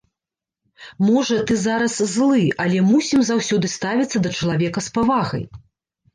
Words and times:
Можа, 1.09 1.35
ты 1.51 1.57
зараз 1.65 1.97
злы, 2.13 2.41
але 2.65 2.79
мусім 2.93 3.19
заўсёды 3.29 3.71
ставіцца 3.75 4.17
да 4.27 4.35
чалавека 4.41 4.79
з 4.89 4.95
павагай! 4.99 5.47